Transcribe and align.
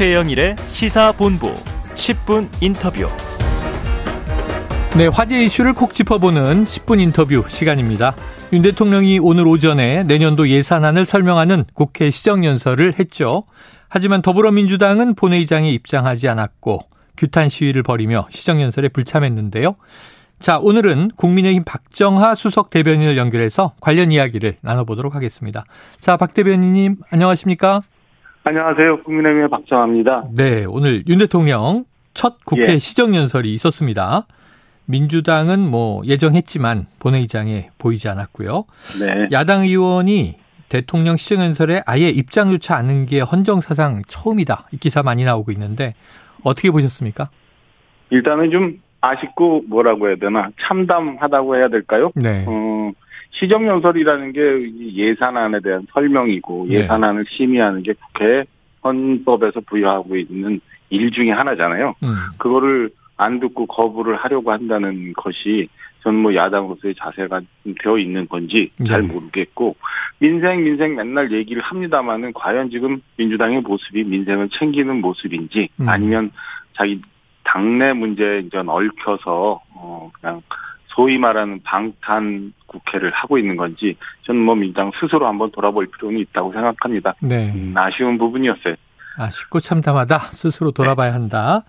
최영일의 0.00 0.56
시사본부 0.66 1.52
10분 1.94 2.48
인터뷰. 2.62 3.06
네, 4.96 5.08
화제 5.08 5.44
이슈를 5.44 5.74
콕 5.74 5.92
짚어보는 5.92 6.64
10분 6.64 7.02
인터뷰 7.02 7.44
시간입니다. 7.46 8.16
윤 8.54 8.62
대통령이 8.62 9.18
오늘 9.18 9.46
오전에 9.46 10.04
내년도 10.04 10.48
예산안을 10.48 11.04
설명하는 11.04 11.66
국회 11.74 12.08
시정연설을 12.08 12.98
했죠. 12.98 13.42
하지만 13.90 14.22
더불어민주당은 14.22 15.16
본회의장에 15.16 15.70
입장하지 15.70 16.30
않았고 16.30 16.78
규탄 17.18 17.50
시위를 17.50 17.82
벌이며 17.82 18.26
시정연설에 18.30 18.88
불참했는데요. 18.88 19.74
자, 20.38 20.58
오늘은 20.62 21.10
국민의힘 21.16 21.64
박정하 21.64 22.34
수석 22.34 22.70
대변인을 22.70 23.18
연결해서 23.18 23.74
관련 23.82 24.12
이야기를 24.12 24.56
나눠보도록 24.62 25.14
하겠습니다. 25.14 25.66
자, 26.00 26.16
박 26.16 26.32
대변인님, 26.32 26.96
안녕하십니까? 27.10 27.82
안녕하세요. 28.42 29.02
국민의힘의 29.02 29.48
박정하입니다. 29.50 30.24
네, 30.34 30.64
오늘 30.64 31.04
윤 31.08 31.18
대통령 31.18 31.84
첫 32.14 32.44
국회 32.44 32.72
예. 32.72 32.78
시정연설이 32.78 33.52
있었습니다. 33.52 34.26
민주당은 34.86 35.60
뭐 35.60 36.02
예정했지만 36.06 36.86
본회의장에 36.98 37.70
보이지 37.78 38.08
않았고요. 38.08 38.64
네. 39.00 39.28
야당 39.30 39.62
의원이 39.62 40.36
대통령 40.68 41.16
시정연설에 41.16 41.82
아예 41.86 42.08
입장조차 42.08 42.76
않은 42.76 43.06
게 43.06 43.20
헌정사상 43.20 44.02
처음이다. 44.08 44.68
이 44.72 44.78
기사 44.78 45.02
많이 45.02 45.24
나오고 45.24 45.52
있는데 45.52 45.94
어떻게 46.42 46.70
보셨습니까? 46.70 47.28
일단은 48.08 48.50
좀 48.50 48.80
아쉽고 49.00 49.64
뭐라고 49.68 50.08
해야 50.08 50.16
되나 50.16 50.48
참담하다고 50.60 51.56
해야 51.56 51.68
될까요? 51.68 52.10
네. 52.14 52.44
어, 52.48 52.92
시정연설이라는 53.30 54.32
게 54.32 54.92
예산안에 54.92 55.60
대한 55.60 55.86
설명이고 55.92 56.66
네. 56.68 56.76
예산안을 56.76 57.24
심의하는 57.28 57.82
게 57.82 57.92
국회 57.92 58.44
헌법에서 58.82 59.60
부여하고 59.60 60.16
있는 60.16 60.60
일 60.90 61.10
중에 61.10 61.30
하나잖아요. 61.30 61.94
음. 62.02 62.16
그거를 62.38 62.90
안 63.16 63.38
듣고 63.38 63.66
거부를 63.66 64.16
하려고 64.16 64.50
한다는 64.50 65.12
것이 65.12 65.68
저는 66.02 66.18
뭐 66.18 66.34
야당으로서의 66.34 66.94
자세가 66.94 67.42
되어 67.82 67.98
있는 67.98 68.26
건지 68.26 68.70
잘 68.86 69.02
네. 69.02 69.12
모르겠고 69.12 69.76
민생 70.18 70.64
민생 70.64 70.96
맨날 70.96 71.30
얘기를 71.30 71.60
합니다마는 71.60 72.32
과연 72.32 72.70
지금 72.70 73.02
민주당의 73.16 73.60
모습이 73.60 74.04
민생을 74.04 74.48
챙기는 74.48 75.00
모습인지 75.00 75.68
음. 75.80 75.88
아니면 75.88 76.30
자기 76.72 77.02
당내 77.44 77.92
문제에 77.92 78.38
이제 78.38 78.58
얽혀서 78.58 79.60
어 79.74 80.10
그냥 80.18 80.40
소위 80.94 81.18
말하는 81.18 81.60
방탄 81.62 82.52
국회를 82.66 83.10
하고 83.10 83.38
있는 83.38 83.56
건지 83.56 83.96
저는 84.22 84.40
뭐 84.40 84.54
민주당 84.54 84.90
스스로 85.00 85.26
한번 85.26 85.50
돌아볼 85.50 85.86
필요는 85.86 86.18
있다고 86.20 86.52
생각합니다. 86.52 87.14
네. 87.20 87.52
음, 87.54 87.74
아쉬운 87.76 88.18
부분이었어요. 88.18 88.74
아쉽고 89.16 89.60
참담하다. 89.60 90.18
스스로 90.18 90.70
돌아봐야 90.70 91.12
한다. 91.12 91.64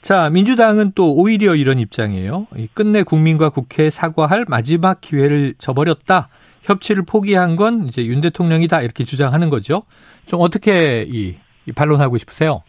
자, 0.00 0.30
민주당은 0.30 0.92
또 0.94 1.14
오히려 1.14 1.54
이런 1.54 1.78
입장이에요. 1.78 2.46
끝내 2.74 3.02
국민과 3.02 3.50
국회에 3.50 3.90
사과할 3.90 4.44
마지막 4.48 5.00
기회를 5.00 5.54
저버렸다. 5.58 6.28
협치를 6.62 7.04
포기한 7.06 7.54
건 7.54 7.86
이제 7.86 8.04
윤 8.06 8.20
대통령이다. 8.20 8.80
이렇게 8.80 9.04
주장하는 9.04 9.50
거죠. 9.50 9.82
좀 10.26 10.40
어떻게 10.40 11.06
이, 11.08 11.36
이 11.66 11.72
반론하고 11.72 12.18
싶으세요? 12.18 12.62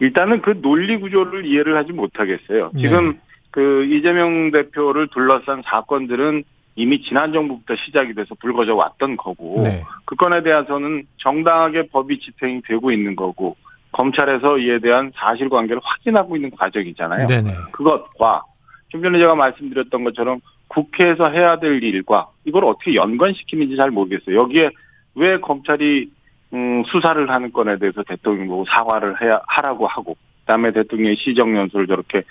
일단은 0.00 0.42
그 0.42 0.60
논리 0.60 0.98
구조를 0.98 1.46
이해를 1.46 1.76
하지 1.76 1.92
못하겠어요. 1.92 2.72
지금 2.78 3.12
네. 3.12 3.18
그 3.54 3.84
이재명 3.84 4.50
대표를 4.50 5.06
둘러싼 5.12 5.62
사건들은 5.64 6.42
이미 6.74 7.00
지난 7.02 7.32
정부부터 7.32 7.76
시작이 7.76 8.12
돼서 8.12 8.34
불거져 8.40 8.74
왔던 8.74 9.16
거고 9.16 9.62
네. 9.62 9.84
그 10.06 10.16
건에 10.16 10.42
대해서는 10.42 11.06
정당하게 11.18 11.86
법이 11.86 12.18
집행이 12.18 12.62
되고 12.62 12.90
있는 12.90 13.14
거고 13.14 13.54
검찰에서 13.92 14.58
이에 14.58 14.80
대한 14.80 15.12
사실관계를 15.14 15.80
확인하고 15.84 16.34
있는 16.34 16.50
과정이잖아요. 16.50 17.28
네네. 17.28 17.54
그것과 17.70 18.42
좀 18.88 19.04
전에 19.04 19.20
제가 19.20 19.36
말씀드렸던 19.36 20.02
것처럼 20.02 20.40
국회에서 20.66 21.28
해야 21.28 21.60
될 21.60 21.80
일과 21.80 22.26
이걸 22.44 22.64
어떻게 22.64 22.96
연관시키는지 22.96 23.76
잘 23.76 23.92
모르겠어요. 23.92 24.36
여기에 24.36 24.70
왜 25.14 25.38
검찰이 25.38 26.10
음, 26.54 26.82
수사를 26.86 27.30
하는 27.30 27.52
건에 27.52 27.78
대해서 27.78 28.02
대통령 28.02 28.48
보고 28.48 28.64
사과를 28.64 29.22
해야 29.22 29.40
하라고 29.46 29.86
하고 29.86 30.16
그다음에 30.44 30.72
대통령의 30.72 31.16
시정 31.16 31.56
연설을 31.56 31.86
저렇게 31.86 32.22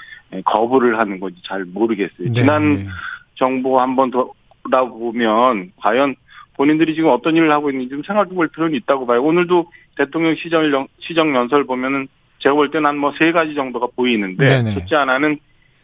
거부를 0.46 0.97
하는 1.00 1.19
건지 1.19 1.41
잘 1.44 1.66
모르겠어요. 1.66 2.28
네, 2.28 2.34
지난 2.34 2.75
네. 2.75 2.85
정부 3.35 3.79
한번 3.79 4.12
돌아보면 4.63 5.72
과연 5.78 6.16
본인들이 6.56 6.96
지금 6.96 7.09
어떤 7.09 7.35
일을 7.35 7.51
하고 7.51 7.69
있는지 7.69 7.90
좀 7.90 8.03
생각해 8.03 8.29
볼 8.29 8.47
필요는 8.47 8.75
있다고 8.75 9.06
봐요. 9.07 9.24
오늘도 9.24 9.72
대통령 9.97 10.35
시정, 10.35 10.88
시정 11.00 11.35
연설 11.35 11.66
보면은 11.66 12.07
제가 12.40 12.56
볼 12.56 12.69
때는 12.72 12.88
한 12.88 12.97
뭐 12.97 13.12
세 13.18 13.31
가지 13.31 13.56
정도가 13.56 13.88
보이는데 13.96 14.45
네네. 14.45 14.74
첫째 14.75 14.95
하나는 14.97 15.38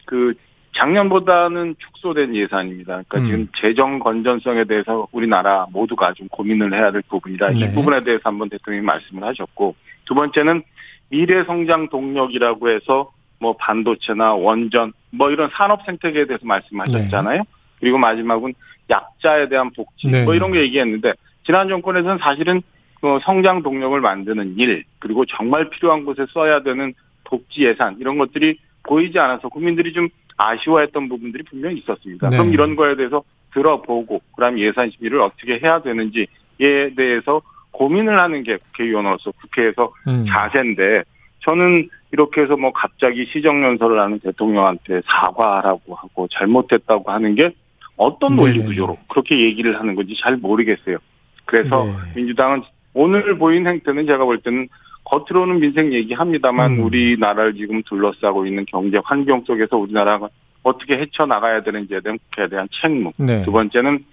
그 0.04 0.34
작년보다는 0.76 1.74
축소된 1.78 2.34
예산입니다. 2.36 3.02
그러니까 3.08 3.18
음. 3.18 3.26
지금 3.26 3.48
재정 3.60 3.98
건전성에 3.98 4.64
대해서 4.64 5.08
우리나라 5.10 5.66
모두가 5.72 6.12
좀 6.12 6.28
고민을 6.28 6.72
해야 6.72 6.92
될 6.92 7.02
부분이라 7.08 7.50
네. 7.50 7.58
이 7.58 7.74
부분에 7.74 8.04
대해서 8.04 8.22
한번 8.24 8.48
대통령이 8.48 8.84
말씀을 8.84 9.24
하셨고 9.24 9.74
두 10.04 10.14
번째는 10.14 10.62
미래 11.10 11.44
성장 11.44 11.88
동력이라고 11.88 12.70
해서 12.70 13.10
뭐 13.38 13.54
반도체나 13.56 14.34
원전 14.34 14.92
뭐 15.10 15.30
이런 15.30 15.50
산업 15.52 15.84
생태계에 15.84 16.26
대해서 16.26 16.46
말씀하셨잖아요. 16.46 17.38
네. 17.38 17.44
그리고 17.80 17.98
마지막은 17.98 18.54
약자에 18.88 19.48
대한 19.48 19.70
복지 19.70 20.08
네. 20.08 20.24
뭐 20.24 20.34
이런 20.34 20.50
거 20.50 20.58
얘기했는데 20.58 21.14
지난 21.44 21.68
정권에서는 21.68 22.18
사실은 22.18 22.62
그 23.00 23.18
성장 23.22 23.62
동력을 23.62 23.98
만드는 24.00 24.58
일 24.58 24.84
그리고 24.98 25.24
정말 25.24 25.70
필요한 25.70 26.04
곳에 26.04 26.26
써야 26.30 26.62
되는 26.62 26.92
복지 27.24 27.64
예산 27.64 27.96
이런 27.98 28.18
것들이 28.18 28.58
보이지 28.82 29.18
않아서 29.18 29.48
국민들이 29.48 29.92
좀 29.92 30.08
아쉬워했던 30.36 31.08
부분들이 31.08 31.42
분명히 31.44 31.78
있었습니다. 31.78 32.28
네. 32.28 32.36
그럼 32.36 32.52
이런 32.52 32.76
거에 32.76 32.94
대해서 32.96 33.22
들어보고 33.52 34.20
그다음 34.34 34.58
예산 34.58 34.90
심의를 34.90 35.20
어떻게 35.20 35.58
해야 35.58 35.82
되는지에 35.82 36.94
대해서 36.96 37.42
고민을 37.72 38.18
하는 38.20 38.42
게 38.42 38.56
국회의원으로서 38.56 39.32
국회에서 39.32 39.92
음. 40.06 40.26
자세인데 40.28 41.04
저는 41.40 41.88
이렇게 42.12 42.42
해서 42.42 42.56
뭐 42.56 42.72
갑자기 42.72 43.26
시정연설을 43.26 44.00
하는 44.00 44.18
대통령한테 44.18 45.00
사과하라고 45.06 45.94
하고 45.94 46.28
잘못했다고 46.28 47.10
하는 47.10 47.34
게 47.34 47.52
어떤 47.96 48.36
논리 48.36 48.62
구조로 48.62 48.98
그렇게 49.08 49.40
얘기를 49.40 49.78
하는 49.78 49.94
건지 49.94 50.16
잘 50.20 50.36
모르겠어요. 50.36 50.98
그래서 51.44 51.84
네. 51.84 51.92
민주당은 52.16 52.62
오늘 52.94 53.36
보인 53.38 53.66
행태는 53.66 54.06
제가 54.06 54.24
볼 54.24 54.38
때는 54.38 54.68
겉으로는 55.04 55.60
민생 55.60 55.92
얘기합니다만 55.92 56.72
음. 56.72 56.84
우리나라를 56.84 57.54
지금 57.54 57.82
둘러싸고 57.82 58.46
있는 58.46 58.64
경제 58.66 58.98
환경 59.04 59.42
속에서 59.44 59.76
우리나라가 59.76 60.28
어떻게 60.62 60.98
헤쳐나가야 60.98 61.62
되는지에 61.62 62.00
대한 62.00 62.18
국회에 62.18 62.48
대한 62.48 62.68
책무. 62.70 63.12
네. 63.16 63.42
두 63.44 63.52
번째는 63.52 64.04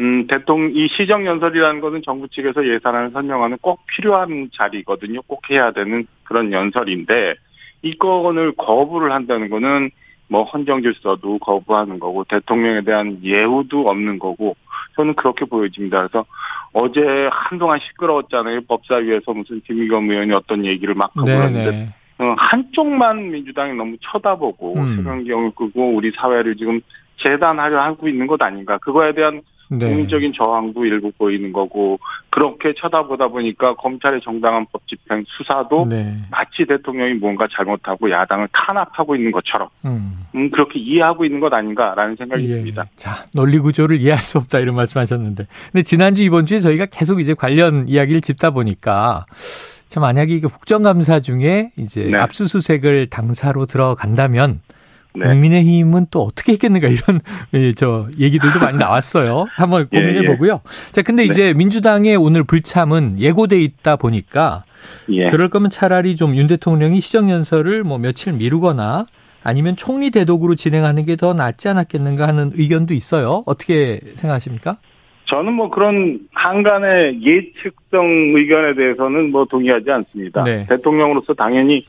음, 0.00 0.26
대통령, 0.26 0.72
이 0.74 0.88
시정연설이라는 0.88 1.80
것은 1.80 2.02
정부 2.02 2.28
측에서 2.28 2.66
예산안을 2.66 3.10
설명하는 3.10 3.58
꼭 3.60 3.80
필요한 3.86 4.48
자리거든요. 4.52 5.20
꼭 5.22 5.48
해야 5.50 5.70
되는 5.72 6.06
그런 6.24 6.52
연설인데, 6.52 7.34
이 7.82 7.98
건을 7.98 8.52
거부를 8.52 9.12
한다는 9.12 9.50
거는 9.50 9.90
뭐 10.28 10.44
헌정 10.44 10.82
질서도 10.82 11.38
거부하는 11.38 11.98
거고, 11.98 12.24
대통령에 12.24 12.82
대한 12.82 13.18
예우도 13.22 13.88
없는 13.88 14.18
거고, 14.18 14.56
저는 14.96 15.14
그렇게 15.14 15.44
보여집니다. 15.44 15.98
그래서 15.98 16.24
어제 16.72 17.28
한동안 17.30 17.78
시끄러웠잖아요. 17.80 18.62
법사위에서 18.62 19.32
무슨 19.32 19.60
김의겸 19.66 20.10
의원이 20.10 20.32
어떤 20.32 20.64
얘기를 20.64 20.94
막 20.94 21.10
하고 21.14 21.24
그러는데 21.24 21.92
어, 22.18 22.34
한쪽만 22.38 23.30
민주당이 23.30 23.74
너무 23.74 23.96
쳐다보고 24.00 24.74
음. 24.74 24.96
세경경을 24.96 25.52
끄고 25.54 25.94
우리 25.94 26.12
사회를 26.12 26.56
지금 26.56 26.80
재단하려 27.18 27.80
하고 27.80 28.08
있는 28.08 28.26
것 28.26 28.40
아닌가. 28.40 28.78
그거에 28.78 29.12
대한 29.12 29.42
네. 29.78 29.86
국민적인 29.86 30.32
저항도 30.34 30.84
일부 30.84 31.10
보이는 31.12 31.52
거고 31.52 31.98
그렇게 32.30 32.74
쳐다보다 32.76 33.28
보니까 33.28 33.74
검찰의 33.74 34.20
정당한 34.22 34.66
법 34.70 34.86
집행 34.86 35.24
수사도 35.26 35.86
네. 35.88 36.14
마치 36.30 36.66
대통령이 36.66 37.14
뭔가 37.14 37.48
잘못하고 37.50 38.10
야당을 38.10 38.48
탄압하고 38.52 39.16
있는 39.16 39.32
것처럼 39.32 39.68
음. 39.86 40.26
음 40.34 40.50
그렇게 40.50 40.78
이해하고 40.78 41.24
있는 41.24 41.40
것 41.40 41.52
아닌가라는 41.52 42.16
생각이 42.16 42.44
예. 42.50 42.56
듭니다. 42.56 42.84
자 42.96 43.24
논리 43.32 43.58
구조를 43.58 44.00
이해할 44.00 44.18
수 44.18 44.38
없다 44.38 44.58
이런 44.58 44.74
말씀하셨는데 44.74 45.46
근데 45.72 45.82
지난주 45.82 46.22
이번 46.22 46.44
주에 46.44 46.60
저희가 46.60 46.86
계속 46.86 47.20
이제 47.20 47.32
관련 47.32 47.88
이야기를 47.88 48.20
짚다 48.20 48.50
보니까 48.50 49.24
자 49.88 50.00
만약에 50.00 50.34
이게 50.34 50.46
국정감사 50.46 51.20
중에 51.20 51.72
이제 51.78 52.04
네. 52.10 52.18
압수수색을 52.18 53.08
당사로 53.08 53.66
들어간다면 53.66 54.60
네. 55.14 55.26
국민의힘은 55.26 56.06
또 56.10 56.22
어떻게 56.22 56.52
했겠는가 56.52 56.88
이런 56.88 57.20
예, 57.54 57.72
저 57.74 58.06
얘기들도 58.18 58.58
많이 58.60 58.78
나왔어요. 58.78 59.46
한번 59.50 59.88
예, 59.92 59.98
고민해 60.00 60.24
보고요. 60.26 60.60
예. 60.64 60.92
자, 60.92 61.02
근데 61.02 61.24
네. 61.24 61.32
이제 61.32 61.54
민주당의 61.54 62.16
오늘 62.16 62.44
불참은 62.44 63.16
예고돼 63.20 63.60
있다 63.60 63.96
보니까 63.96 64.64
예. 65.10 65.30
그럴 65.30 65.48
거면 65.48 65.70
차라리 65.70 66.16
좀 66.16 66.34
윤 66.34 66.46
대통령이 66.46 67.00
시정 67.00 67.30
연설을 67.30 67.84
뭐 67.84 67.98
며칠 67.98 68.32
미루거나 68.32 69.06
아니면 69.44 69.76
총리 69.76 70.10
대독으로 70.10 70.54
진행하는 70.54 71.04
게 71.04 71.16
더 71.16 71.34
낫지 71.34 71.68
않았겠는가 71.68 72.26
하는 72.26 72.50
의견도 72.54 72.94
있어요. 72.94 73.42
어떻게 73.46 74.00
생각하십니까? 74.16 74.76
저는 75.26 75.52
뭐 75.52 75.68
그런 75.70 76.20
한간의 76.32 77.22
예측성 77.22 78.04
의견에 78.36 78.74
대해서는 78.74 79.30
뭐 79.30 79.44
동의하지 79.44 79.90
않습니다. 79.90 80.42
네. 80.44 80.66
대통령으로서 80.68 81.34
당연히 81.34 81.84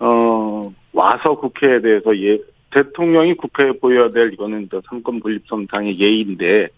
어 0.00 0.70
와서 0.92 1.34
국회에 1.36 1.80
대해서 1.80 2.16
예 2.18 2.38
대통령이 2.74 3.34
국회에 3.34 3.72
보여야 3.80 4.10
될 4.10 4.32
이거는 4.32 4.68
삼권 4.88 5.20
분립선상의 5.20 6.00
예인데 6.00 6.68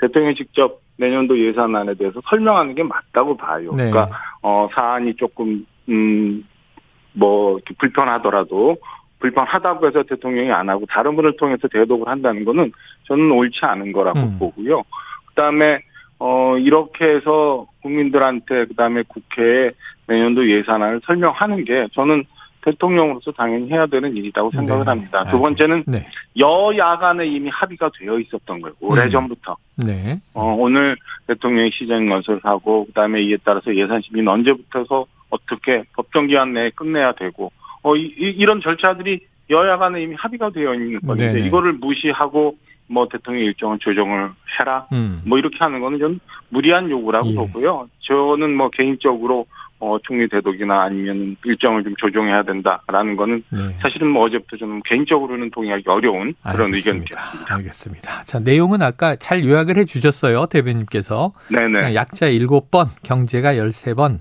대통령이 0.00 0.34
직접 0.34 0.80
내년도 0.96 1.38
예산안에 1.38 1.94
대해서 1.94 2.20
설명하는 2.28 2.74
게 2.74 2.82
맞다고 2.82 3.36
봐요. 3.36 3.74
네. 3.74 3.90
그러니까 3.90 4.10
어 4.40 4.68
사안이 4.72 5.14
조금 5.16 5.66
음뭐 5.88 7.60
불편하더라도 7.78 8.78
불편하다고 9.18 9.86
해서 9.86 10.02
대통령이 10.04 10.50
안 10.50 10.70
하고 10.70 10.86
다른 10.86 11.14
분을 11.16 11.36
통해서 11.36 11.68
대독을 11.68 12.08
한다는 12.08 12.44
거는 12.44 12.72
저는 13.04 13.30
옳지 13.30 13.60
않은 13.62 13.92
거라고 13.92 14.20
음. 14.20 14.38
보고요. 14.38 14.82
그다음에 15.26 15.82
어 16.18 16.56
이렇게 16.56 17.04
해서 17.04 17.66
국민들한테 17.82 18.64
그다음에 18.66 19.02
국회에 19.06 19.72
내년도 20.06 20.48
예산안을 20.48 21.02
설명하는 21.04 21.64
게 21.64 21.88
저는 21.92 22.24
대통령으로서 22.62 23.32
당연히 23.32 23.70
해야 23.70 23.86
되는 23.86 24.16
일이라고 24.16 24.50
네. 24.50 24.56
생각을 24.58 24.84
네. 24.84 24.90
합니다. 24.90 25.24
두 25.30 25.38
번째는 25.38 25.84
네. 25.86 26.06
여야 26.38 26.96
간에 26.96 27.26
이미 27.26 27.50
합의가 27.50 27.90
되어 27.98 28.18
있었던 28.18 28.60
거예요. 28.60 28.74
오래 28.80 29.04
음. 29.04 29.10
전부터. 29.10 29.56
네. 29.76 30.20
어, 30.34 30.54
오늘 30.58 30.96
대통령이 31.26 31.70
시정 31.72 32.08
건설을 32.08 32.40
하고 32.44 32.86
그다음에 32.86 33.22
이에 33.22 33.36
따라서 33.44 33.74
예산 33.74 34.00
심의는 34.00 34.32
언제부터서 34.32 35.06
어떻게 35.30 35.84
법정 35.94 36.26
기한 36.26 36.52
내에 36.52 36.70
끝내야 36.70 37.12
되고 37.12 37.52
어, 37.82 37.96
이, 37.96 38.02
이런 38.18 38.60
절차들이 38.60 39.20
여야 39.50 39.76
간에 39.76 40.02
이미 40.02 40.14
합의가 40.14 40.50
되어 40.50 40.74
있는 40.74 41.00
건데 41.00 41.32
네네. 41.32 41.46
이거를 41.46 41.74
무시하고 41.74 42.56
뭐 42.86 43.08
대통령 43.08 43.44
일정을 43.44 43.78
조정을 43.78 44.30
해라 44.58 44.86
음. 44.92 45.22
뭐 45.24 45.38
이렇게 45.38 45.56
하는 45.58 45.80
거는 45.80 45.98
좀 45.98 46.20
무리한 46.50 46.90
요구라고 46.90 47.30
예. 47.30 47.34
보고요. 47.34 47.88
저는 48.00 48.54
뭐 48.54 48.68
개인적으로 48.70 49.46
어, 49.82 49.98
총리 50.04 50.28
대독이나 50.28 50.82
아니면 50.82 51.36
일정을 51.44 51.82
좀 51.82 51.96
조정해야 51.96 52.44
된다라는 52.44 53.16
거는 53.16 53.42
네. 53.50 53.76
사실은 53.82 54.06
뭐 54.06 54.24
어제부터 54.26 54.56
좀 54.56 54.80
개인적으로는 54.84 55.50
동의하기 55.50 55.82
어려운 55.88 56.34
그런 56.48 56.72
의견입니다. 56.72 57.20
알겠습니다. 57.48 58.22
자, 58.22 58.38
내용은 58.38 58.80
아까 58.80 59.16
잘 59.16 59.44
요약을 59.44 59.76
해 59.78 59.84
주셨어요. 59.84 60.46
대변님께서. 60.46 61.32
네네. 61.48 61.96
약자 61.96 62.26
7번, 62.28 62.90
경제가 63.02 63.54
13번, 63.54 64.20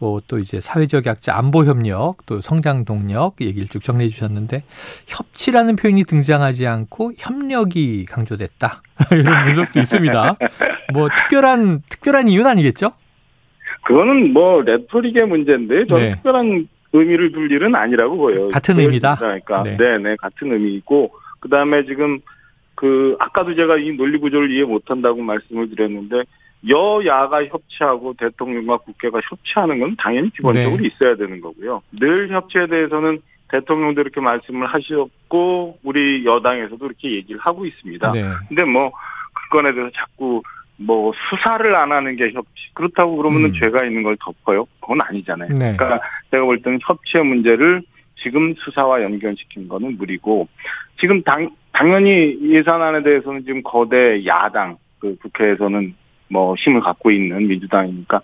뭐 0.00 0.20
또 0.26 0.40
이제 0.40 0.60
사회적 0.60 1.06
약자 1.06 1.36
안보 1.36 1.64
협력, 1.64 2.26
또 2.26 2.40
성장 2.40 2.84
동력 2.84 3.40
얘기를 3.40 3.68
쭉 3.68 3.80
정리해 3.80 4.08
주셨는데 4.08 4.64
협치라는 5.06 5.76
표현이 5.76 6.04
등장하지 6.04 6.66
않고 6.66 7.12
협력이 7.18 8.04
강조됐다. 8.06 8.82
이런 9.12 9.44
분석도 9.44 9.78
있습니다. 9.78 10.36
뭐 10.92 11.08
특별한 11.08 11.82
특별한 11.88 12.26
이유는 12.26 12.50
아니겠죠? 12.50 12.90
그거는 13.88 14.34
뭐 14.34 14.60
레토릭의 14.60 15.26
문제인데 15.26 15.86
저는 15.86 16.02
네. 16.02 16.14
특별한 16.16 16.68
의미를 16.92 17.32
둘 17.32 17.50
일은 17.50 17.74
아니라고 17.74 18.18
보여요. 18.18 18.48
같은 18.48 18.78
의미다. 18.78 19.16
그러니까 19.16 19.62
네. 19.62 19.78
네, 19.78 19.96
네, 19.96 20.14
같은 20.16 20.52
의미이고 20.52 21.10
그 21.40 21.48
다음에 21.48 21.86
지금 21.86 22.18
그 22.74 23.16
아까도 23.18 23.54
제가 23.54 23.78
이 23.78 23.92
논리 23.92 24.18
구조를 24.18 24.50
이해 24.50 24.64
못 24.64 24.90
한다고 24.90 25.22
말씀을 25.22 25.70
드렸는데 25.70 26.24
여야가 26.68 27.46
협치하고 27.46 28.12
대통령과 28.18 28.76
국회가 28.76 29.20
협치하는 29.24 29.80
건 29.80 29.96
당연히 29.96 30.28
기본적으로 30.34 30.82
네. 30.82 30.88
있어야 30.88 31.16
되는 31.16 31.40
거고요. 31.40 31.80
늘 31.98 32.30
협치에 32.30 32.66
대해서는 32.66 33.22
대통령도 33.48 34.02
이렇게 34.02 34.20
말씀을 34.20 34.66
하셨고 34.66 35.78
우리 35.82 36.26
여당에서도 36.26 36.84
이렇게 36.84 37.14
얘기를 37.14 37.40
하고 37.40 37.64
있습니다. 37.64 38.10
네. 38.10 38.22
근데 38.48 38.64
뭐 38.64 38.92
그건에 39.32 39.72
대해서 39.72 39.90
자꾸 39.94 40.42
뭐 40.78 41.12
수사를 41.28 41.74
안 41.74 41.92
하는 41.92 42.16
게 42.16 42.30
협치 42.32 42.72
그렇다고 42.74 43.16
그러면은 43.16 43.50
음. 43.50 43.54
죄가 43.58 43.84
있는 43.84 44.02
걸 44.02 44.16
덮어요? 44.20 44.66
그건 44.80 45.00
아니잖아요. 45.00 45.48
네. 45.50 45.76
그러니까 45.76 46.00
제가 46.30 46.44
볼 46.44 46.62
때는 46.62 46.78
협치의 46.82 47.24
문제를 47.24 47.82
지금 48.16 48.54
수사와 48.54 49.02
연결시킨 49.02 49.68
거는 49.68 49.96
무리고 49.98 50.48
지금 51.00 51.22
당 51.22 51.50
당연히 51.72 52.38
예산안에 52.42 53.02
대해서는 53.02 53.44
지금 53.44 53.62
거대 53.62 54.24
야당 54.26 54.76
그 54.98 55.16
국회에서는 55.22 55.94
뭐 56.28 56.54
힘을 56.56 56.80
갖고 56.80 57.10
있는 57.10 57.46
민주당이니까 57.46 58.20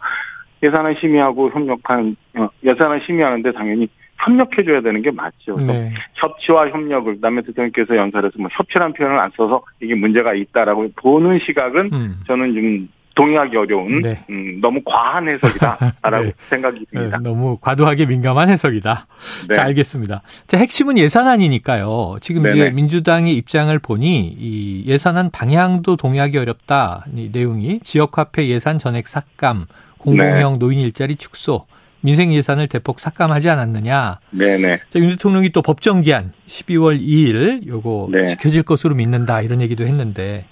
예산을 0.63 0.97
심의하고 1.01 1.51
협력한 1.51 2.17
어, 2.37 2.49
예산을 2.65 3.03
심의하는데 3.05 3.53
당연히 3.53 3.89
협력해줘야 4.25 4.81
되는 4.81 5.03
게 5.03 5.11
맞죠. 5.11 5.57
네. 5.57 5.93
협치와 6.15 6.69
협력을 6.71 7.15
그다음에 7.17 7.43
대통령께서 7.43 7.97
연설에서 7.97 8.33
뭐 8.39 8.49
협치란 8.53 8.93
표현을 8.95 9.19
안 9.19 9.31
써서 9.37 9.63
이게 9.81 9.95
문제가 9.95 10.35
있다라고 10.35 10.89
보는 10.97 11.41
시각은 11.47 11.91
음. 11.93 12.21
저는 12.27 12.55
좀 12.55 12.89
동의하기 13.15 13.57
어려운 13.57 14.01
네. 14.01 14.25
음, 14.29 14.61
너무 14.61 14.81
과한 14.85 15.29
해석이다라고 15.29 16.25
네. 16.25 16.33
생각이 16.49 16.85
듭니다. 16.91 17.19
네, 17.19 17.23
너무 17.23 17.57
과도하게 17.61 18.07
민감한 18.07 18.49
해석이다. 18.49 19.07
네. 19.49 19.55
자 19.55 19.63
알겠습니다. 19.63 20.23
자 20.47 20.59
핵심은 20.59 20.99
예산안이니까요. 20.99 22.17
지금 22.21 22.43
네네. 22.43 22.55
이제 22.55 22.71
민주당의 22.71 23.37
입장을 23.37 23.77
보니 23.79 24.35
이 24.37 24.85
예산안 24.87 25.31
방향도 25.31 25.97
동의하기 25.97 26.39
어렵다. 26.39 27.05
이 27.15 27.31
내용이 27.33 27.81
지역화폐 27.81 28.49
예산 28.49 28.79
전액 28.79 29.07
삭감, 29.07 29.67
공공형 29.99 30.55
네. 30.55 30.59
노인 30.59 30.81
일자리 30.81 31.15
축소. 31.15 31.67
민생 32.05 32.33
예산을 32.35 32.69
대폭 32.69 33.01
삭감하지 33.01 33.49
않았느냐. 33.49 34.19
네네. 34.31 34.77
자, 34.91 34.99
윤 34.99 35.09
대통령이 35.09 35.49
또 35.51 35.63
법정 35.63 36.03
기한 36.03 36.33
12월 36.47 37.01
2일 37.01 37.67
요거 37.67 38.09
네. 38.13 38.27
지켜질 38.27 38.63
것으로 38.65 38.95
믿는다 38.95 39.41
이런 39.41 39.63
얘기도 39.63 39.85
했는데 39.87 40.45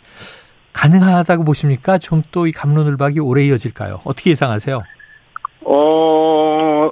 가능하다고 0.72 1.44
보십니까? 1.44 1.98
좀 1.98 2.22
또 2.32 2.46
이 2.46 2.52
감론을박이 2.52 3.20
오래 3.20 3.42
이어질까요? 3.44 4.00
어떻게 4.04 4.30
예상하세요? 4.30 4.82
어, 5.64 6.88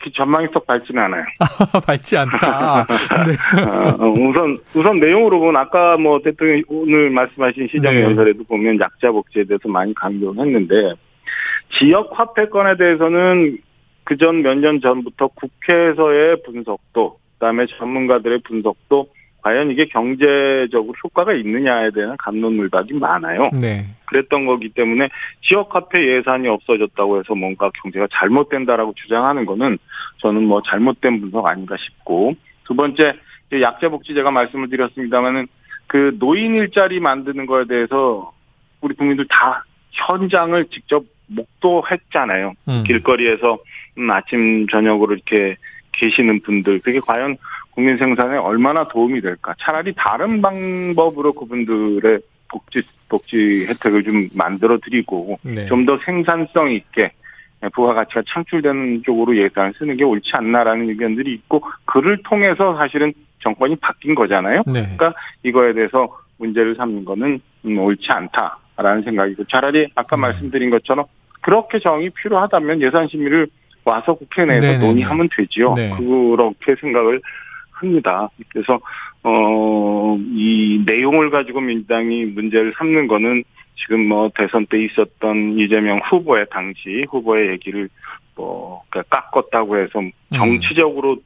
그 0.00 0.12
전망이 0.14 0.46
썩 0.52 0.64
밝지는 0.66 1.02
않아요. 1.02 1.24
밝지 1.84 2.16
않다. 2.16 2.86
네. 3.26 3.62
어, 3.98 4.06
우선 4.08 4.58
우선 4.74 5.00
내용으로 5.00 5.40
보면 5.40 5.56
아까 5.56 5.96
뭐 5.96 6.20
대통령 6.22 6.62
오늘 6.68 7.10
말씀하신 7.10 7.66
시정 7.72 7.92
네. 7.94 8.02
연설에도 8.02 8.44
보면 8.44 8.78
약자 8.78 9.10
복지에 9.10 9.44
대해서 9.44 9.68
많이 9.68 9.92
강조했는데 9.94 10.94
지역 11.78 12.10
화폐권에 12.16 12.76
대해서는 12.76 13.58
그 14.08 14.16
전 14.16 14.40
몇 14.42 14.56
년 14.56 14.80
전부터 14.80 15.28
국회에서의 15.28 16.42
분석도 16.42 17.18
그다음에 17.34 17.66
전문가들의 17.66 18.38
분석도 18.38 19.10
과연 19.42 19.70
이게 19.70 19.84
경제적으로 19.84 20.94
효과가 21.04 21.34
있느냐에 21.34 21.90
대한 21.90 22.16
감론물박이 22.18 22.94
많아요. 22.94 23.50
네. 23.60 23.84
그랬던 24.06 24.46
거기 24.46 24.70
때문에 24.70 25.10
지역 25.42 25.74
화폐 25.74 26.02
예산이 26.08 26.48
없어졌다고 26.48 27.18
해서 27.18 27.34
뭔가 27.34 27.70
경제가 27.82 28.08
잘못된다라고 28.10 28.94
주장하는 28.96 29.44
거는 29.44 29.76
저는 30.22 30.42
뭐 30.42 30.62
잘못된 30.62 31.20
분석 31.20 31.46
아닌가 31.46 31.76
싶고 31.76 32.34
두 32.64 32.74
번째 32.74 33.14
약자복지 33.52 34.14
제가 34.14 34.30
말씀을 34.30 34.70
드렸습니다만은 34.70 35.46
그 35.86 36.16
노인 36.18 36.54
일자리 36.54 36.98
만드는 36.98 37.44
거에 37.44 37.66
대해서 37.66 38.32
우리 38.80 38.94
국민들 38.94 39.26
다 39.28 39.64
현장을 39.92 40.64
직접 40.70 41.04
목도했잖아요. 41.28 42.54
음. 42.68 42.84
길거리에서 42.86 43.52
음, 43.54 43.58
아침 44.10 44.66
저녁으로 44.68 45.14
이렇게 45.14 45.56
계시는 45.92 46.40
분들 46.42 46.80
그게 46.80 47.00
과연 47.00 47.36
국민 47.70 47.96
생산에 47.96 48.36
얼마나 48.36 48.88
도움이 48.88 49.20
될까? 49.20 49.54
차라리 49.58 49.92
다른 49.96 50.42
방법으로 50.42 51.32
그분들의 51.32 52.20
복지 52.48 52.82
복지 53.08 53.66
혜택을 53.68 54.04
좀 54.04 54.28
만들어 54.34 54.78
드리고 54.78 55.38
네. 55.42 55.66
좀더 55.66 55.98
생산성 56.04 56.70
있게 56.72 57.12
부가가치가 57.74 58.22
창출되는 58.28 59.02
쪽으로 59.04 59.36
예산을 59.36 59.74
쓰는 59.78 59.96
게 59.96 60.04
옳지 60.04 60.30
않나라는 60.32 60.88
의견들이 60.90 61.32
있고 61.34 61.62
그를 61.84 62.18
통해서 62.22 62.76
사실은 62.76 63.12
정권이 63.40 63.76
바뀐 63.76 64.14
거잖아요. 64.14 64.62
네. 64.66 64.82
그러니까 64.82 65.14
이거에 65.42 65.72
대해서 65.72 66.08
문제를 66.38 66.74
삼는 66.76 67.04
거는 67.04 67.40
음, 67.64 67.78
옳지 67.78 68.06
않다라는 68.10 69.02
생각이고 69.04 69.44
차라리 69.44 69.88
아까 69.94 70.16
음. 70.16 70.20
말씀드린 70.20 70.70
것처럼 70.70 71.06
그렇게 71.40 71.78
정이 71.78 72.10
필요하다면 72.10 72.82
예산 72.82 73.08
심의를 73.08 73.48
와서 73.88 74.14
국회 74.14 74.44
내에서 74.44 74.60
네네네. 74.60 74.86
논의하면 74.86 75.28
되지요. 75.36 75.74
네. 75.74 75.94
그렇게 75.96 76.74
생각을 76.80 77.20
합니다. 77.72 78.28
그래서 78.52 78.78
어 79.22 79.98
이 80.38 80.82
내용을 80.84 81.30
가지고 81.30 81.60
민주당이 81.60 82.26
문제를 82.26 82.72
삼는 82.76 83.08
거는 83.08 83.44
지금 83.76 84.06
뭐 84.08 84.30
대선 84.34 84.66
때 84.66 84.82
있었던 84.84 85.58
이재명 85.58 86.00
후보의 86.04 86.46
당시 86.50 87.04
후보의 87.10 87.50
얘기를 87.50 87.88
뭐 88.34 88.82
그러니까 88.88 89.20
깎았다고 89.30 89.78
해서 89.78 90.00
음. 90.00 90.10
정치적으로 90.34 91.12
음. 91.14 91.20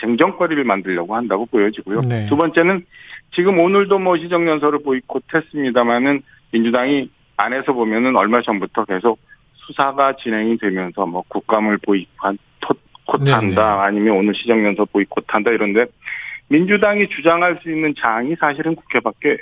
쟁점거리를 0.00 0.64
만들려고 0.64 1.14
한다고 1.14 1.46
보여지고요. 1.46 2.00
네. 2.02 2.26
두 2.26 2.36
번째는 2.36 2.84
지금 3.32 3.58
오늘도 3.58 3.98
뭐 3.98 4.16
시정연설을 4.16 4.80
보이콧했습니다마는 4.82 6.22
민주당이 6.52 7.10
안에서 7.36 7.72
보면은 7.72 8.16
얼마 8.16 8.42
전부터 8.42 8.84
계속 8.84 9.18
수사가 9.66 10.16
진행이 10.16 10.58
되면서 10.58 11.06
뭐 11.06 11.22
국감을 11.28 11.78
보이콧한 11.78 12.38
보이콧한다 12.60 13.76
네네. 13.76 13.82
아니면 13.82 14.16
오늘 14.16 14.34
시정연설 14.34 14.86
보이콧한다 14.92 15.50
이런데 15.50 15.86
민주당이 16.48 17.08
주장할 17.08 17.58
수 17.62 17.70
있는 17.70 17.94
장이 17.98 18.36
사실은 18.38 18.74
국회밖에 18.76 19.38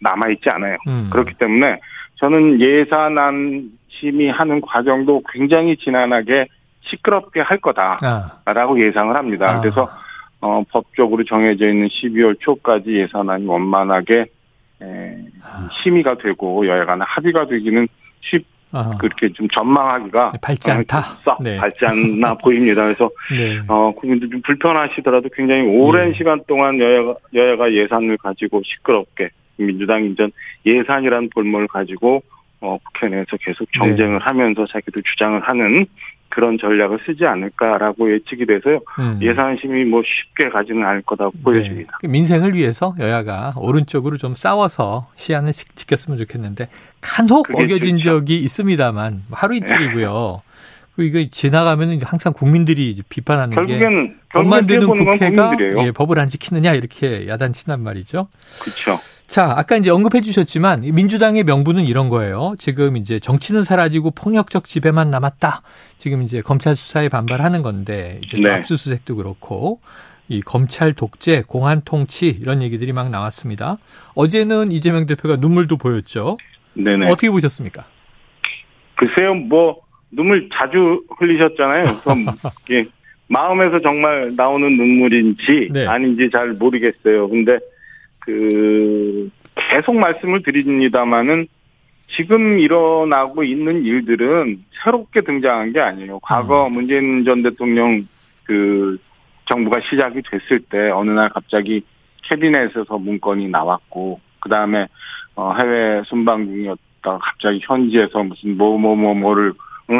남아 0.00 0.28
있지 0.30 0.50
않아요. 0.50 0.76
음. 0.88 1.08
그렇기 1.10 1.34
때문에 1.34 1.78
저는 2.16 2.60
예산안 2.60 3.70
심의하는 3.88 4.60
과정도 4.60 5.22
굉장히 5.32 5.76
지난하게 5.76 6.46
시끄럽게 6.80 7.40
할 7.40 7.58
거다라고 7.58 8.74
아. 8.74 8.78
예상을 8.78 9.14
합니다. 9.16 9.50
아. 9.50 9.60
그래서 9.60 9.88
어, 10.40 10.64
법적으로 10.70 11.24
정해져 11.24 11.68
있는 11.68 11.86
12월 11.86 12.36
초까지 12.40 12.90
예산안이 12.90 13.46
원만하게 13.46 14.26
에, 14.82 15.18
아. 15.42 15.68
심의가 15.82 16.16
되고 16.16 16.66
여야간에 16.66 17.04
합의가 17.06 17.46
되기는 17.46 17.86
쉽 18.20 18.44
아하. 18.72 18.96
그렇게 18.96 19.30
좀 19.32 19.48
전망하기가 19.48 20.32
밝지 20.40 20.70
않다. 20.70 21.00
썩 21.24 21.42
네. 21.42 21.58
밝지 21.58 21.84
않나 21.84 22.34
보입니다. 22.42 22.82
그래서 22.84 23.10
네. 23.30 23.60
어 23.68 23.92
국민들 23.92 24.30
좀 24.30 24.40
불편하시더라도 24.42 25.28
굉장히 25.34 25.62
오랜 25.62 26.10
네. 26.10 26.16
시간 26.16 26.42
동안 26.46 26.80
여야가 26.80 27.14
여야가 27.34 27.72
예산을 27.72 28.16
가지고 28.16 28.62
시끄럽게 28.64 29.28
민주당이 29.56 30.10
이전 30.10 30.32
예산이라는 30.64 31.30
볼모를 31.30 31.68
가지고 31.68 32.22
어 32.60 32.78
국회 32.82 33.08
내에서 33.08 33.36
계속 33.38 33.68
정쟁을 33.78 34.18
네. 34.18 34.24
하면서 34.24 34.66
자기들 34.66 35.02
주장을 35.04 35.38
하는 35.40 35.86
그런 36.34 36.56
전략을 36.58 36.98
쓰지 37.04 37.26
않을까라고 37.26 38.12
예측이 38.12 38.46
돼서요. 38.46 38.80
음. 38.98 39.18
예산심이 39.20 39.84
뭐 39.84 40.02
쉽게 40.04 40.48
가지는 40.48 40.84
않을 40.84 41.02
거라고 41.02 41.32
네. 41.34 41.42
보여집니다. 41.42 41.98
그 42.00 42.06
민생을 42.06 42.54
위해서 42.54 42.94
여야가 42.98 43.54
오른쪽으로 43.56 44.16
좀 44.16 44.34
싸워서 44.34 45.08
시안을 45.14 45.52
지켰으면 45.52 46.18
좋겠는데 46.18 46.68
간혹 47.00 47.48
어겨진 47.54 47.98
좋죠. 47.98 48.20
적이 48.20 48.38
있습니다만 48.38 49.24
하루 49.30 49.56
이틀이고요. 49.56 50.42
네. 50.44 50.52
그 50.96 51.04
이거 51.04 51.24
지나가면 51.30 52.00
항상 52.02 52.32
국민들이 52.34 52.94
비판하는 53.08 53.54
결국에는, 53.54 54.16
게법 54.30 54.46
만 54.46 54.66
드는 54.66 54.86
국회가 54.86 55.56
예, 55.84 55.90
법을 55.90 56.18
안 56.18 56.28
지키느냐 56.28 56.74
이렇게 56.74 57.26
야단친단 57.28 57.80
말이죠. 57.80 58.28
그렇죠. 58.60 58.98
자, 59.32 59.54
아까 59.56 59.78
이제 59.78 59.88
언급해 59.90 60.20
주셨지만 60.20 60.82
민주당의 60.82 61.44
명분은 61.44 61.84
이런 61.84 62.10
거예요. 62.10 62.54
지금 62.58 62.98
이제 62.98 63.18
정치는 63.18 63.64
사라지고 63.64 64.10
폭력적 64.10 64.64
지배만 64.64 65.08
남았다. 65.08 65.62
지금 65.96 66.20
이제 66.20 66.42
검찰 66.42 66.76
수사에 66.76 67.08
반발하는 67.08 67.62
건데 67.62 68.20
이제 68.22 68.36
네. 68.38 68.50
압수수색도 68.50 69.16
그렇고 69.16 69.80
이 70.28 70.42
검찰 70.42 70.92
독재, 70.92 71.44
공안 71.46 71.80
통치 71.82 72.26
이런 72.26 72.60
얘기들이 72.60 72.92
막 72.92 73.08
나왔습니다. 73.08 73.78
어제는 74.16 74.70
이재명 74.70 75.06
대표가 75.06 75.36
눈물도 75.36 75.78
보였죠. 75.78 76.36
네네. 76.74 77.06
어떻게 77.06 77.30
보셨습니까? 77.30 77.86
글쎄요, 78.96 79.32
뭐 79.32 79.80
눈물 80.10 80.50
자주 80.52 81.04
흘리셨잖아요. 81.18 81.84
그래서 81.84 82.90
마음에서 83.28 83.80
정말 83.80 84.34
나오는 84.36 84.76
눈물인지 84.76 85.70
네. 85.72 85.86
아닌지 85.86 86.28
잘 86.30 86.52
모르겠어요. 86.52 87.30
근데 87.30 87.58
그 88.24 89.30
계속 89.54 89.96
말씀을 89.96 90.42
드립니다마는 90.42 91.46
지금 92.16 92.58
일어나고 92.58 93.42
있는 93.42 93.84
일들은 93.84 94.64
새롭게 94.82 95.22
등장한 95.22 95.72
게 95.72 95.80
아니에요. 95.80 96.20
과거 96.20 96.66
음. 96.66 96.72
문재인 96.72 97.24
전 97.24 97.42
대통령 97.42 98.06
그 98.44 98.98
정부가 99.46 99.80
시작이 99.88 100.22
됐을 100.30 100.60
때 100.60 100.90
어느 100.90 101.10
날 101.10 101.30
갑자기 101.30 101.82
캐비넷에서 102.24 102.98
문건이 102.98 103.48
나왔고 103.48 104.20
그 104.40 104.48
다음에 104.48 104.86
어 105.34 105.54
해외 105.54 106.02
순방 106.04 106.46
중이었다 106.46 107.18
갑자기 107.18 107.60
현지에서 107.62 108.22
무슨 108.22 108.56
뭐뭐뭐 108.56 109.14
뭐를 109.14 109.54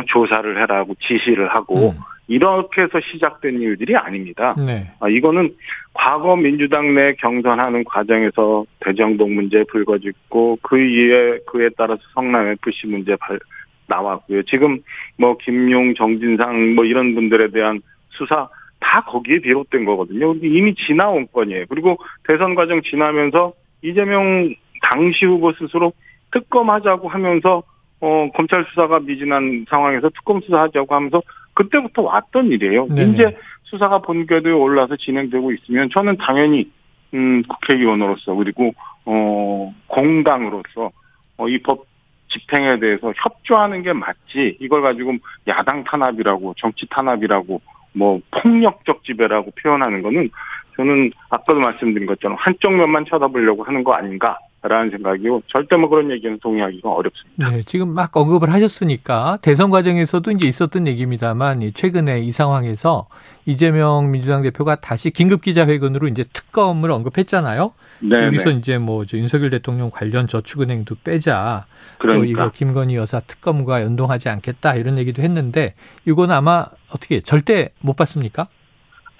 조사를 0.07 0.63
해라고 0.63 0.95
지시를 1.01 1.55
하고 1.55 1.91
음. 1.91 1.99
이렇게 2.29 2.83
해서 2.83 3.01
시작된 3.01 3.61
일들이 3.61 3.97
아닙니다. 3.97 4.55
네. 4.57 4.91
아, 5.01 5.09
이거는 5.09 5.51
과거 5.95 6.37
민주당 6.37 6.95
내 6.95 7.15
경선하는 7.15 7.85
과정에서 7.85 8.65
대정동 8.81 9.35
문제 9.35 9.63
불거졌고 9.65 10.59
그 10.63 10.79
이에 10.79 11.39
그에 11.47 11.69
따라서 11.77 12.01
성남 12.15 12.49
FC 12.49 12.87
문제 12.87 13.15
발, 13.17 13.39
나왔고요. 13.87 14.43
지금 14.45 14.81
뭐 15.19 15.37
김용, 15.37 15.95
정진상 15.95 16.75
뭐 16.75 16.85
이런 16.85 17.15
분들에 17.15 17.51
대한 17.51 17.81
수사 18.11 18.49
다 18.81 19.03
거기에 19.03 19.39
비롯된 19.41 19.85
거거든요. 19.85 20.35
이미 20.43 20.75
지나온 20.75 21.27
건이에요. 21.33 21.67
그리고 21.69 21.99
대선 22.27 22.55
과정 22.55 22.83
지나면서 22.83 23.53
이재명 23.83 24.55
당시 24.83 25.25
후보 25.25 25.53
스스로 25.53 25.93
특검하자고 26.33 27.09
하면서 27.09 27.63
어 28.01 28.29
검찰 28.35 28.65
수사가 28.71 29.01
미진한 29.01 29.67
상황에서 29.69 30.09
특검 30.11 30.41
수사하자고 30.41 30.95
하면서 30.95 31.23
그때부터 31.55 32.03
왔던 32.03 32.53
일이에요. 32.53 32.87
네네. 32.89 33.11
이제 33.13 33.37
수사가 33.65 33.99
본궤도에 34.01 34.53
올라서 34.53 34.97
진행되고 34.97 35.53
있으면 35.53 35.91
저는 35.91 36.17
당연히 36.19 36.71
음, 37.15 37.43
국회의원으로서 37.43 38.35
그리고 38.35 38.73
어 39.05 39.75
공당으로서 39.87 40.91
어, 41.39 41.49
이 41.49 41.59
법 41.63 41.87
집행에 42.33 42.79
대해서 42.79 43.13
협조하는 43.15 43.83
게 43.83 43.93
맞지 43.93 44.57
이걸 44.61 44.81
가지고 44.83 45.13
야당 45.49 45.85
탄압이라고 45.85 46.55
정치 46.57 46.87
탄압이라고 46.89 47.61
뭐 47.93 48.21
폭력적 48.31 49.05
지배라고 49.05 49.51
표현하는 49.63 50.03
거는 50.03 50.31
저는 50.77 51.13
아까도 51.29 51.61
말씀드린 51.61 52.07
것처럼 52.07 52.39
한쪽 52.41 52.73
면만 52.73 53.05
쳐다보려고 53.05 53.65
하는 53.65 53.85
거 53.85 53.93
아닌가 53.93 54.39
라는 54.63 54.91
생각이요. 54.91 55.43
절대 55.49 55.77
뭐 55.77 55.89
그런 55.89 56.11
얘기는 56.13 56.39
동의하기가 56.41 56.89
어렵습니다. 56.89 57.51
네, 57.51 57.63
지금 57.65 57.89
막 57.89 58.17
언급을 58.17 58.53
하셨으니까 58.53 59.39
대선 59.43 59.71
과정에서도 59.71 60.31
이제 60.31 60.47
있었던 60.47 60.87
얘기입니다만 60.87 61.73
최근에 61.75 62.21
이 62.21 62.31
상황에서 62.31 63.09
이재명 63.45 64.13
민주당 64.13 64.43
대표가 64.43 64.77
다시 64.77 65.11
긴급 65.11 65.43
기자회견으로 65.43 66.07
이제 66.07 66.25
특검을 66.33 66.93
언급했잖아요. 66.93 67.73
네. 68.03 68.27
여기서 68.27 68.51
네. 68.51 68.57
이제 68.59 68.79
뭐 68.79 69.05
윤석열 69.13 69.51
대통령 69.51 69.91
관련 69.91 70.29
저축은행도 70.29 70.97
빼자. 71.03 71.67
그러니까. 71.99 72.25
또 72.25 72.31
이거 72.31 72.51
김건희 72.53 72.95
여사 72.95 73.19
특검과 73.19 73.83
연동하지 73.83 74.29
않겠다 74.29 74.77
이런 74.77 74.97
얘기도 74.97 75.23
했는데 75.23 75.75
이건 76.07 76.31
아마 76.31 76.67
어떻게 76.91 77.21
절대 77.21 77.71
못 77.81 77.97
받습니까? 77.97 78.47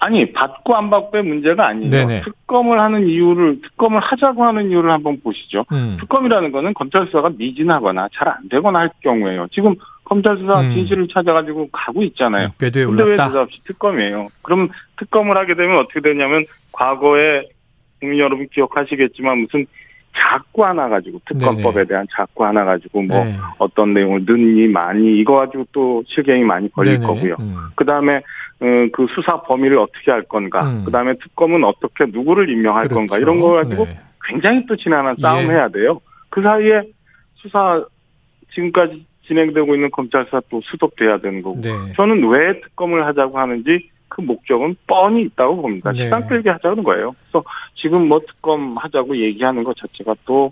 아니 0.03 0.33
받고 0.33 0.75
안 0.75 0.89
받고의 0.89 1.23
문제가 1.23 1.67
아니에요. 1.67 1.89
네네. 1.89 2.21
특검을 2.23 2.77
하는 2.79 3.07
이유를 3.07 3.61
특검을 3.61 4.01
하자고 4.01 4.43
하는 4.43 4.69
이유를 4.69 4.91
한번 4.91 5.19
보시죠. 5.21 5.63
음. 5.71 5.95
특검이라는 6.01 6.51
거는 6.51 6.73
검찰 6.73 7.05
수사가 7.05 7.31
미진하거나 7.37 8.09
잘 8.13 8.27
안 8.27 8.49
되거나 8.49 8.79
할 8.79 8.89
경우에요. 9.01 9.47
지금 9.51 9.75
검찰 10.03 10.37
수사 10.37 10.59
음. 10.59 10.71
진실을 10.71 11.07
찾아가지고 11.07 11.69
가고 11.71 12.03
있잖아요. 12.03 12.49
궤도에 12.59 12.83
올랐다. 12.83 13.09
왜 13.09 13.15
대답없이 13.15 13.59
특검이에요. 13.65 14.27
그럼 14.41 14.69
특검을 14.97 15.37
하게 15.37 15.55
되면 15.55 15.77
어떻게 15.77 16.01
되냐면 16.01 16.43
과거에 16.73 17.43
국민 18.01 18.19
여러분 18.19 18.47
기억하시겠지만 18.51 19.37
무슨 19.39 19.65
자꾸 20.15 20.65
하나 20.65 20.89
가지고 20.89 21.19
특검법에 21.25 21.73
네네. 21.73 21.87
대한 21.87 22.07
자꾸 22.11 22.45
하나 22.45 22.65
가지고 22.65 23.01
뭐 23.03 23.23
네. 23.23 23.35
어떤 23.57 23.93
내용을 23.93 24.25
넣니 24.25 24.67
많이 24.67 25.17
이거 25.17 25.37
가지고 25.37 25.65
또 25.71 26.03
실경이 26.07 26.43
많이 26.43 26.71
걸릴 26.71 26.95
네네. 26.99 27.05
거고요. 27.05 27.35
음. 27.39 27.55
그 27.75 27.85
다음에 27.85 28.17
어, 28.17 28.21
그 28.59 29.07
수사 29.13 29.41
범위를 29.41 29.77
어떻게 29.77 30.11
할 30.11 30.23
건가. 30.23 30.63
음. 30.63 30.83
그 30.85 30.91
다음에 30.91 31.13
특검은 31.21 31.63
어떻게 31.63 32.05
누구를 32.05 32.49
임명할 32.49 32.87
그렇죠. 32.87 32.95
건가 32.95 33.17
이런 33.17 33.39
거 33.39 33.51
가지고 33.53 33.85
네. 33.85 33.99
굉장히 34.25 34.65
또 34.65 34.75
지난한 34.75 35.17
싸움 35.21 35.43
예. 35.43 35.47
해야 35.47 35.67
돼요. 35.67 35.99
그 36.29 36.41
사이에 36.41 36.83
수사 37.35 37.83
지금까지 38.53 39.05
진행되고 39.27 39.75
있는 39.75 39.89
검찰 39.91 40.25
수사 40.25 40.41
또 40.49 40.61
수독돼야 40.63 41.17
되는 41.17 41.41
거고. 41.41 41.59
네. 41.61 41.71
저는 41.95 42.27
왜 42.29 42.59
특검을 42.61 43.05
하자고 43.05 43.37
하는지 43.37 43.89
그 44.07 44.21
목적은 44.21 44.75
뻔히 44.85 45.23
있다고 45.23 45.61
봅니다. 45.61 45.91
네. 45.91 46.03
시간 46.03 46.27
끌게 46.27 46.49
하자는 46.49 46.83
거예요. 46.83 47.15
그래서 47.23 47.43
지금 47.75 48.07
뭐 48.07 48.19
특검 48.19 48.77
하자고 48.77 49.17
얘기하는 49.17 49.63
것 49.63 49.75
자체가 49.75 50.15
또 50.25 50.51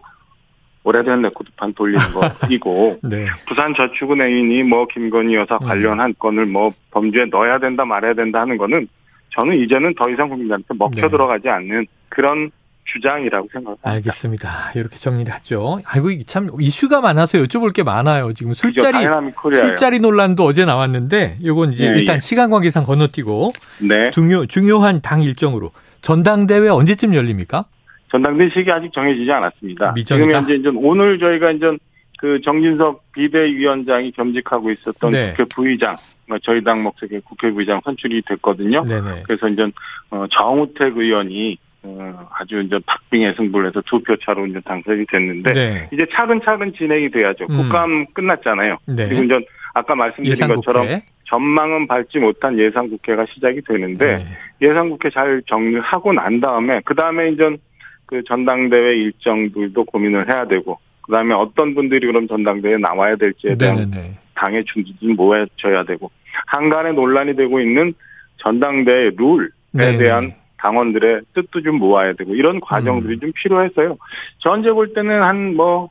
오래된 0.84 1.22
레코드판 1.22 1.74
돌리는 1.74 2.00
것이고 2.14 3.00
네. 3.04 3.26
부산저축은행이니 3.48 4.64
뭐 4.64 4.88
김건희 4.88 5.36
여사 5.36 5.56
음. 5.62 5.68
관련한 5.68 6.14
건을 6.18 6.46
뭐 6.46 6.72
범죄에 6.92 7.26
넣어야 7.26 7.60
된다 7.60 7.86
말아야 7.86 8.14
된다 8.14 8.42
하는 8.42 8.58
거는 8.58 8.88
저는 9.34 9.58
이제는 9.60 9.94
더 9.96 10.10
이상 10.10 10.30
국민들한테 10.30 10.74
먹혀 10.78 11.02
네. 11.02 11.10
들어가지 11.10 11.48
않는 11.50 11.86
그런 12.10 12.52
주장이라고 12.86 13.48
생각합니다. 13.52 13.90
알겠습니다. 13.90 14.72
이렇게 14.76 14.98
정리를 14.98 15.32
하죠. 15.32 15.80
아이고 15.86 16.10
참 16.26 16.50
이슈가 16.60 17.00
많아서 17.00 17.38
여쭤볼 17.38 17.74
게 17.74 17.84
많아요. 17.84 18.34
지금 18.34 18.54
술자리 18.54 19.06
술자리 19.54 20.00
논란도 20.00 20.44
어제 20.44 20.66
나왔는데 20.66 21.38
요건 21.46 21.72
이제 21.72 21.90
네, 21.90 22.00
일단 22.00 22.18
예. 22.18 22.20
시간 22.20 22.50
관계상 22.50 22.84
건너뛰고 22.84 23.54
네. 23.88 24.12
중요 24.12 24.46
중요한 24.48 25.02
당 25.02 25.22
일정으로 25.22 25.72
전당대회 26.02 26.68
언제쯤 26.70 27.14
열립니까? 27.14 27.66
전당대회 28.12 28.50
시기 28.50 28.72
아직 28.72 28.92
정해지지 28.94 29.32
않았습니다. 29.32 29.94
미정이다. 29.94 30.26
지금 30.28 30.32
현재 30.38 30.54
이제 30.56 30.70
오늘 30.76 31.18
저희가 31.18 31.52
이제 31.52 31.78
그 32.20 32.40
정진석 32.42 33.12
비대위원장이 33.14 34.12
겸직하고 34.12 34.70
있었던 34.72 35.12
네. 35.12 35.32
국회 35.32 35.44
부의장, 35.46 35.96
뭐 36.28 36.38
저희 36.44 36.64
당 36.64 36.84
목적의 36.84 37.22
국회 37.22 37.50
부의장 37.50 37.82
선출이 37.84 38.22
됐거든요. 38.28 38.84
네네. 38.84 39.24
그래서 39.26 39.48
이제 39.48 39.66
어, 40.12 40.26
정우택 40.30 40.98
의원이 40.98 41.58
어, 41.84 42.30
아주 42.38 42.60
이제 42.60 42.78
박빙의 42.86 43.34
승부를 43.38 43.70
해서 43.70 43.82
두 43.88 44.00
표 44.04 44.16
차로 44.18 44.46
이제 44.46 44.60
당선이 44.66 45.06
됐는데 45.08 45.52
네. 45.54 45.90
이제 45.92 46.06
차근차근 46.12 46.74
진행이 46.74 47.10
돼야죠. 47.10 47.48
음. 47.50 47.58
국감 47.58 48.06
끝났잖아요. 48.14 48.78
네. 48.86 49.08
그리고 49.08 49.24
이제 49.24 49.40
아까 49.74 49.96
말씀드린 49.96 50.48
것처럼 50.54 50.86
전망은 51.26 51.88
밟지 51.88 52.20
못한 52.20 52.60
예상 52.60 52.88
국회가 52.90 53.26
시작이 53.34 53.62
되는데 53.62 54.18
네. 54.18 54.28
예상 54.62 54.90
국회 54.90 55.10
잘 55.10 55.42
정리하고 55.48 56.14
난 56.14 56.40
다음에 56.42 56.82
그 56.86 56.94
다음에 56.94 57.30
이제 57.30 57.50
그 58.12 58.22
전당대회 58.26 58.98
일정들도 58.98 59.86
고민을 59.86 60.28
해야 60.28 60.46
되고 60.46 60.78
그다음에 61.04 61.34
어떤 61.34 61.74
분들이 61.74 62.06
그럼 62.06 62.28
전당대회에 62.28 62.78
나와야 62.78 63.16
될지에 63.16 63.56
대한 63.56 63.90
네네네. 63.90 64.18
당의 64.36 64.66
준비도 64.66 65.14
모아져야 65.16 65.86
되고 65.86 66.12
한간에 66.48 66.92
논란이 66.92 67.38
되고 67.38 67.62
있는 67.62 67.94
전당대회 68.38 69.12
룰에 69.18 69.48
네네. 69.72 69.98
대한 69.98 70.34
당원들의 70.58 71.22
뜻도 71.34 71.62
좀 71.62 71.78
모아야 71.80 72.12
되고 72.14 72.36
이런 72.36 72.60
과정들이 72.60 73.16
음. 73.16 73.20
좀 73.22 73.32
필요해서요. 73.34 73.98
전제 74.40 74.72
볼 74.72 74.94
때는 74.94 75.24
한 75.24 75.56
뭐 75.56 75.90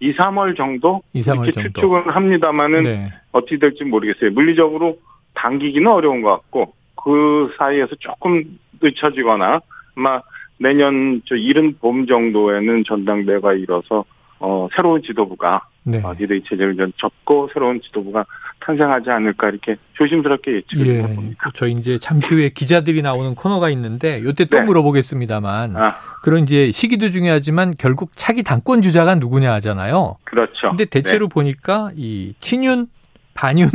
2, 0.00 0.12
3월 0.14 0.56
정도 0.56 1.00
2, 1.14 1.20
3월 1.20 1.44
이렇게 1.44 1.52
정도. 1.52 1.68
추측은 1.80 2.12
합니다만은 2.12 2.82
네. 2.82 3.12
어떻게 3.30 3.56
될지 3.58 3.84
모르겠어요. 3.84 4.32
물리적으로 4.32 4.98
당기기는 5.34 5.86
어려운 5.90 6.22
것 6.22 6.30
같고 6.32 6.74
그 7.02 7.54
사이에서 7.56 7.94
조금 8.00 8.42
늦춰지거나 8.82 9.60
아마 9.94 10.20
내년 10.58 11.22
저 11.26 11.34
이른 11.34 11.76
봄 11.78 12.06
정도에는 12.06 12.84
전당대회가 12.86 13.54
이뤄서 13.54 14.04
어 14.38 14.68
새로운 14.74 15.02
지도부가 15.02 15.66
네. 15.82 16.02
어, 16.02 16.12
리더의 16.12 16.42
체제를 16.48 16.76
좀 16.76 16.92
접고 16.96 17.48
새로운 17.54 17.80
지도부가 17.80 18.26
탄생하지 18.60 19.10
않을까 19.10 19.48
이렇게 19.48 19.76
조심스럽게 19.94 20.56
예측을 20.56 20.86
예. 20.86 20.98
해봅니다. 20.98 21.50
저 21.54 21.68
이제 21.68 21.98
잠시 21.98 22.34
후에 22.34 22.48
기자들이 22.50 23.02
나오는 23.02 23.34
코너가 23.34 23.70
있는데 23.70 24.20
이때 24.26 24.44
또 24.46 24.58
네. 24.58 24.64
물어보겠습니다만 24.64 25.76
아. 25.76 25.96
그런 26.22 26.42
이제 26.42 26.72
시기도 26.72 27.10
중요하지만 27.10 27.74
결국 27.78 28.10
차기 28.14 28.42
당권 28.42 28.82
주자가 28.82 29.14
누구냐 29.14 29.52
하잖아요. 29.54 30.16
그렇죠. 30.24 30.68
근데 30.68 30.84
대체로 30.84 31.28
네. 31.28 31.34
보니까 31.34 31.90
이 31.96 32.34
친윤, 32.40 32.88
반윤 33.34 33.68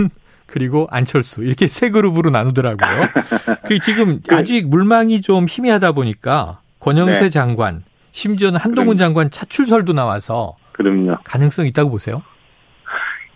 그리고 0.47 0.87
안철수 0.91 1.43
이렇게 1.43 1.67
세 1.67 1.89
그룹으로 1.89 2.29
나누더라고요. 2.29 3.07
그 3.67 3.79
지금 3.79 4.19
그, 4.27 4.35
아직 4.35 4.67
물망이 4.67 5.21
좀 5.21 5.45
희미하다 5.47 5.93
보니까 5.93 6.59
권영세 6.81 7.21
네. 7.21 7.29
장관, 7.29 7.83
심지어는 8.11 8.59
한동훈 8.59 8.97
그럼, 8.97 8.97
장관 8.97 9.29
차출설도 9.29 9.93
나와서 9.93 10.57
그럼요. 10.73 11.17
가능성 11.23 11.67
있다고 11.67 11.91
보세요? 11.91 12.23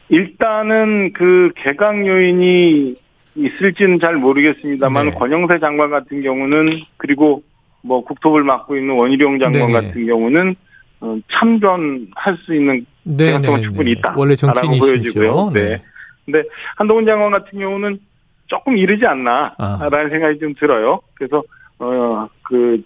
일단은 0.10 1.14
그 1.14 1.52
개각 1.56 2.06
요인이 2.06 2.96
있을지는 3.36 4.00
잘 4.00 4.16
모르겠습니다만 4.16 5.12
네. 5.12 5.12
권영세 5.14 5.60
장관 5.60 5.92
같은 5.92 6.22
경우는 6.22 6.82
그리고 6.98 7.44
뭐 7.82 8.04
국토부를 8.04 8.44
맡고 8.46 8.78
있는 8.78 8.96
원희룡 8.96 9.40
장관 9.40 9.68
네네. 9.68 9.74
같은 9.74 10.06
경우는 10.08 10.56
어, 11.02 11.18
참전할 11.32 12.38
수 12.46 12.56
있는 12.56 12.86
가능성은 13.06 13.62
충분히 13.62 13.92
있다. 13.92 14.16
원래 14.18 14.36
정치인이시죠. 14.36 15.52
네. 15.54 15.64
네. 15.64 15.82
근데 16.25 16.44
한동훈 16.78 17.06
장관 17.06 17.32
같은 17.32 17.60
경우는 17.60 18.00
조금 18.48 18.75
이르지 18.75 19.06
않나라는 19.06 19.56
아. 19.58 20.10
생각이 20.10 20.40
좀 20.40 20.56
들어요. 20.56 21.02
그래서 21.14 21.44
어그 21.78 22.84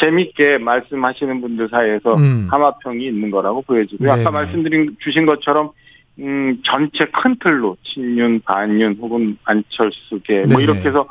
재밌게 0.00 0.58
말씀하시는 0.58 1.40
분들 1.40 1.68
사이에서 1.70 2.14
음. 2.16 2.48
하마평이 2.50 3.04
있는 3.04 3.30
거라고 3.30 3.62
보여지고요. 3.62 4.10
아까 4.12 4.30
말씀드린 4.30 4.96
주신 5.00 5.26
것처럼 5.26 5.70
음, 6.20 6.60
전체 6.64 7.06
큰 7.06 7.36
틀로 7.40 7.76
친윤, 7.84 8.40
반윤 8.40 8.96
혹은 9.00 9.38
안철수계 9.44 10.46
뭐 10.46 10.60
이렇게 10.60 10.88
해서 10.88 11.08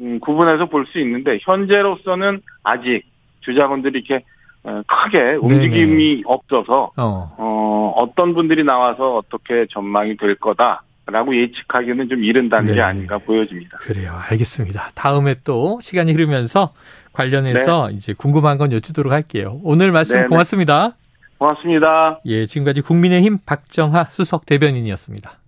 음, 0.00 0.18
구분해서 0.20 0.66
볼 0.66 0.86
수 0.86 0.98
있는데 1.00 1.38
현재로서는 1.40 2.40
아직 2.62 3.04
주자분들이 3.40 4.02
이렇게 4.06 4.24
어, 4.64 4.82
크게 4.86 5.34
움직임이 5.40 6.08
네네. 6.16 6.22
없어서 6.24 6.90
어. 6.96 7.34
어 7.38 7.92
어떤 7.96 8.34
분들이 8.34 8.64
나와서 8.64 9.16
어떻게 9.16 9.66
전망이 9.70 10.16
될 10.16 10.34
거다. 10.36 10.82
라고 11.06 11.36
예측하기는 11.36 12.08
좀 12.08 12.24
이른 12.24 12.48
단계 12.48 12.72
네. 12.72 12.80
아닌가 12.80 13.18
보여집니다. 13.18 13.76
그래요. 13.76 14.16
알겠습니다. 14.30 14.88
다음에 14.94 15.34
또 15.44 15.78
시간이 15.82 16.12
흐르면서 16.12 16.72
관련해서 17.14 17.88
네. 17.88 17.94
이제 17.96 18.12
궁금한 18.12 18.58
건 18.58 18.72
여쭈도록 18.72 19.12
할게요. 19.12 19.60
오늘 19.62 19.90
말씀 19.92 20.16
네네. 20.16 20.28
고맙습니다. 20.28 20.96
고맙습니다. 21.38 22.20
예, 22.26 22.46
지금까지 22.46 22.82
국민의힘 22.82 23.38
박정하 23.46 24.04
수석 24.10 24.46
대변인이었습니다. 24.46 25.38